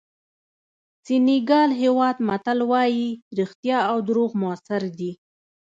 د 0.03 0.03
سینیګال 1.05 1.69
هېواد 1.81 2.17
متل 2.27 2.59
وایي 2.71 3.07
رښتیا 3.39 3.79
او 3.91 3.97
دروغ 4.07 4.31
موثر 4.41 4.81
دي. 4.99 5.11